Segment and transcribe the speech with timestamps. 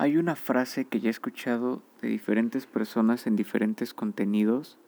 [0.00, 4.78] Hay una frase que ya he escuchado de diferentes personas en diferentes contenidos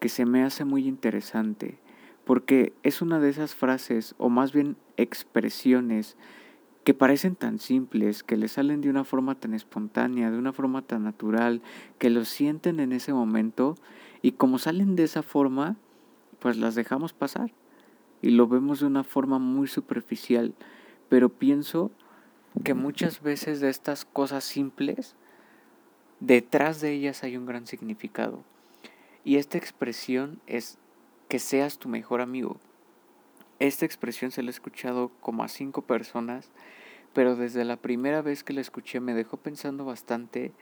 [0.00, 1.78] que se me hace muy interesante,
[2.24, 6.16] porque es una de esas frases, o más bien expresiones,
[6.84, 10.80] que parecen tan simples, que le salen de una forma tan espontánea, de una forma
[10.80, 11.60] tan natural,
[11.98, 13.74] que lo sienten en ese momento,
[14.22, 15.76] y como salen de esa forma,
[16.38, 17.52] pues las dejamos pasar,
[18.22, 20.54] y lo vemos de una forma muy superficial,
[21.10, 21.90] pero pienso
[22.62, 25.16] que muchas veces de estas cosas simples,
[26.20, 28.44] detrás de ellas hay un gran significado.
[29.24, 30.78] Y esta expresión es
[31.28, 32.58] que seas tu mejor amigo.
[33.58, 36.50] Esta expresión se la he escuchado como a cinco personas,
[37.12, 40.52] pero desde la primera vez que la escuché me dejó pensando bastante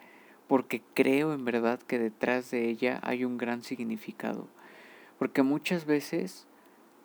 [0.49, 4.49] porque creo en verdad que detrás de ella hay un gran significado.
[5.19, 6.47] Porque muchas veces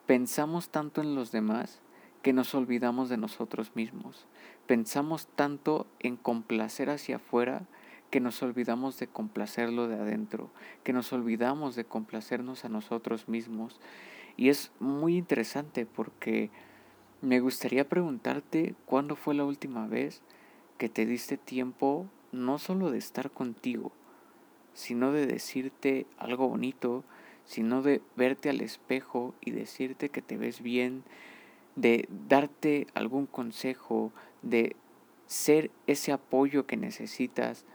[0.05, 1.81] pensamos tanto en los demás
[2.27, 4.25] que nos olvidamos de nosotros mismos.
[4.65, 7.65] Pensamos tanto en complacer hacia afuera
[8.11, 10.49] que nos olvidamos de complacerlo de adentro,
[10.83, 13.79] que nos olvidamos de complacernos a nosotros mismos.
[14.35, 16.49] Y es muy interesante porque
[17.21, 20.21] me gustaría preguntarte cuándo fue la última vez
[20.77, 23.93] que te diste tiempo no solo de estar contigo,
[24.73, 27.05] sino de decirte algo bonito,
[27.45, 31.05] sino de verte al espejo y decirte que te ves bien,
[31.77, 34.11] de darte algún consejo,
[34.41, 34.75] de
[35.27, 37.65] ser ese apoyo que necesitas,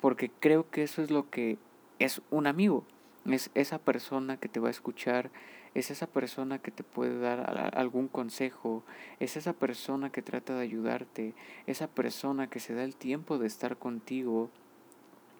[0.00, 1.58] porque creo que eso es lo que
[1.98, 2.84] es un amigo,
[3.26, 5.30] es esa persona que te va a escuchar,
[5.74, 8.84] es esa persona que te puede dar algún consejo,
[9.18, 11.34] es esa persona que trata de ayudarte,
[11.66, 14.50] esa persona que se da el tiempo de estar contigo.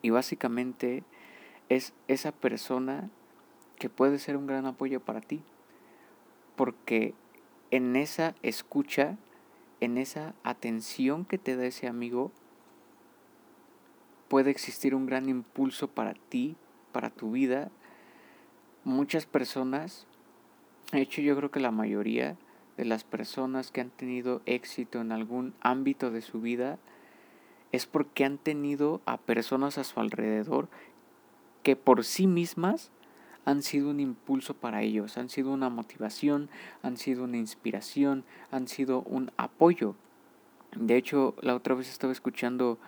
[0.03, 1.05] Y básicamente
[1.69, 3.11] es esa persona
[3.79, 5.43] que puede ser un gran apoyo para ti,
[6.57, 7.15] porque
[7.71, 9.17] en esa escucha,
[9.81, 12.33] en esa atención que te da ese amigo,
[14.29, 16.57] puede existir un gran impulso para ti,
[16.93, 17.71] para tu vida.
[18.85, 20.07] Muchas personas,
[20.93, 22.37] de hecho yo creo que la mayoría
[22.77, 26.79] de las personas que han tenido éxito en algún ámbito de su vida,
[27.73, 30.69] es porque han tenido a personas a su alrededor
[31.63, 32.91] que por sí mismas
[33.49, 36.51] han sido un impulso para ellos, han sido una motivación,
[36.83, 39.95] han sido una inspiración, han sido un apoyo.
[40.77, 42.79] De hecho, la otra vez estaba escuchando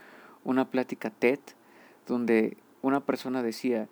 [0.45, 1.39] una plática TED
[2.07, 3.89] donde una persona decía,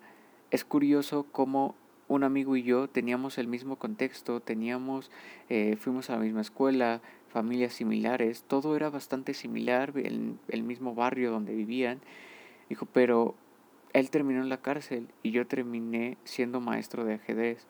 [0.51, 1.73] es curioso cómo
[2.07, 5.09] un amigo y yo teníamos el mismo contexto, teníamos,
[5.49, 10.93] eh, fuimos a la misma escuela, familias similares, todo era bastante similar, el, el mismo
[10.93, 11.99] barrio donde vivían.
[12.69, 13.33] Dijo, pero
[13.93, 17.65] él terminó en la cárcel y yo terminé siendo maestro de ajedrez.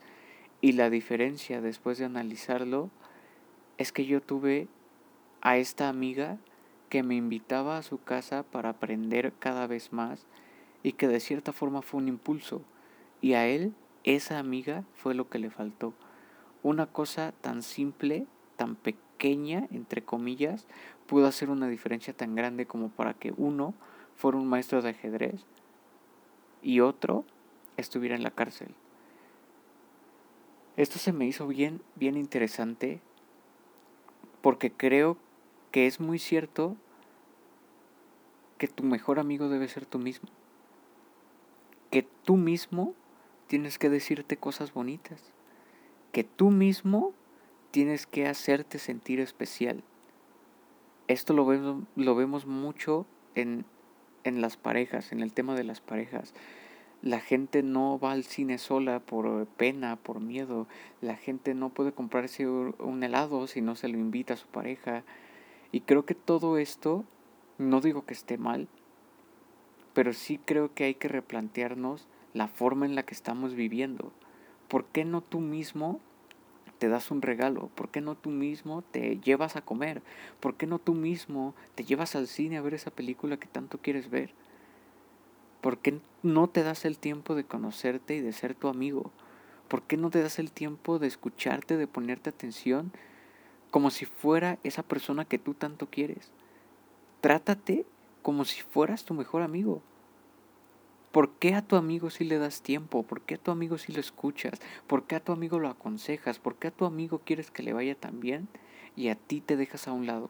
[0.62, 2.90] Y la diferencia después de analizarlo
[3.78, 4.68] es que yo tuve
[5.42, 6.38] a esta amiga
[6.90, 10.26] que me invitaba a su casa para aprender cada vez más
[10.84, 12.62] y que de cierta forma fue un impulso.
[13.22, 15.94] Y a él esa amiga fue lo que le faltó.
[16.62, 20.68] Una cosa tan simple, tan pequeña, entre comillas,
[21.08, 23.74] pudo hacer una diferencia tan grande como para que uno
[24.16, 25.46] fuera un maestro de ajedrez
[26.62, 27.26] y otro
[27.78, 28.74] estuviera en la cárcel.
[30.78, 33.02] Esto se me hizo bien, bien interesante
[34.42, 35.18] porque creo
[35.72, 36.78] que es muy cierto
[38.58, 40.30] que tu mejor amigo debe ser tú mismo.
[41.92, 42.94] Que tú mismo
[43.48, 45.34] tienes que decirte cosas bonitas.
[46.12, 47.14] Que tú mismo
[47.72, 49.84] tienes que hacerte sentir especial.
[51.08, 53.06] Esto lo vemos, lo vemos mucho
[53.36, 53.66] en
[54.24, 56.34] en las parejas, en el tema de las parejas.
[57.02, 60.68] La gente no va al cine sola por pena, por miedo.
[61.00, 65.04] La gente no puede comprarse un helado si no se lo invita a su pareja.
[65.72, 67.06] Y creo que todo esto,
[67.58, 68.68] no digo que esté mal,
[69.94, 74.12] pero sí creo que hay que replantearnos la forma en la que estamos viviendo.
[74.68, 76.00] ¿Por qué no tú mismo
[76.80, 77.68] te das un regalo?
[77.76, 80.02] ¿Por qué no tú mismo te llevas a comer?
[80.40, 83.78] ¿Por qué no tú mismo te llevas al cine a ver esa película que tanto
[83.78, 84.32] quieres ver?
[85.62, 89.12] ¿Por qué no te das el tiempo de conocerte y de ser tu amigo?
[89.68, 92.92] ¿Por qué no te das el tiempo de escucharte, de ponerte atención,
[93.70, 96.32] como si fuera esa persona que tú tanto quieres?
[97.22, 97.86] Trátate
[98.24, 99.84] como si fueras tu mejor amigo.
[101.12, 103.04] ¿Por qué a tu amigo si le das tiempo?
[103.04, 104.60] ¿Por qué a tu amigo si lo escuchas?
[104.88, 106.40] ¿Por qué a tu amigo lo aconsejas?
[106.40, 108.48] ¿Por qué a tu amigo quieres que le vaya tan bien
[108.96, 110.30] y a ti te dejas a un lado?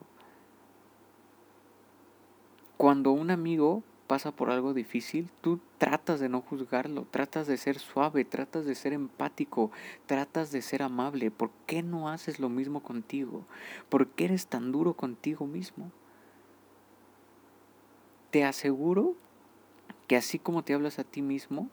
[2.78, 7.78] Cuando un amigo pasa por algo difícil, tú tratas de no juzgarlo, tratas de ser
[7.78, 9.72] suave, tratas de ser empático,
[10.06, 11.30] tratas de ser amable.
[11.30, 13.44] ¿Por qué no haces lo mismo contigo?
[13.90, 15.92] ¿Por qué eres tan duro contigo mismo?
[18.32, 19.16] te aseguro
[20.10, 21.70] que así como te hablas a ti mismo,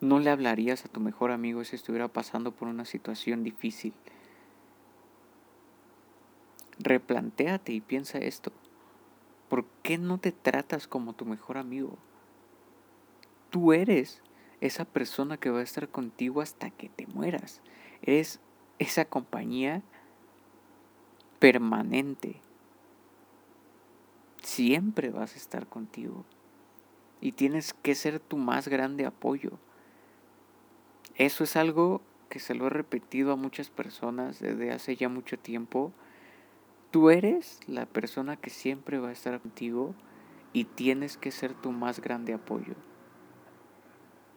[0.00, 3.94] no le hablarías a tu mejor amigo si estuviera pasando por una situación difícil.
[6.80, 8.50] Replantéate y piensa esto.
[9.48, 11.98] ¿Por qué no te tratas como tu mejor amigo?
[13.50, 14.20] Tú eres
[14.60, 17.60] esa persona que va a estar contigo hasta que te mueras.
[18.02, 18.40] Eres
[18.80, 19.82] esa compañía
[21.38, 22.40] permanente.
[24.54, 26.24] Siempre vas a estar contigo.
[27.20, 29.58] Y tienes que ser tu más grande apoyo.
[31.16, 35.40] Eso es algo que se lo he repetido a muchas personas desde hace ya mucho
[35.40, 35.90] tiempo.
[36.92, 39.92] Tú eres la persona que siempre va a estar contigo
[40.52, 42.76] y tienes que ser tu más grande apoyo.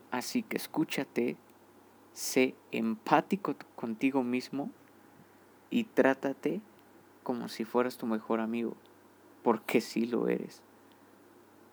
[0.10, 1.38] Así que escúchate,
[2.14, 4.72] sé empático contigo mismo
[5.70, 6.60] y trátate
[7.22, 8.76] como si fueras tu mejor amigo,
[9.48, 10.62] porque sí lo eres.